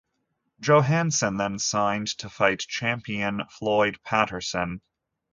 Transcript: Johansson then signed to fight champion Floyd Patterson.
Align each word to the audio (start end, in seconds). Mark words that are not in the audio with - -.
Johansson 0.59 1.37
then 1.37 1.59
signed 1.59 2.07
to 2.17 2.27
fight 2.31 2.61
champion 2.61 3.43
Floyd 3.51 3.99
Patterson. 4.03 4.81